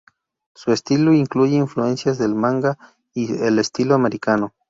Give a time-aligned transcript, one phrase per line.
[0.55, 2.75] Su estilo incluye influencias del manga
[3.13, 4.55] y el estilo americano.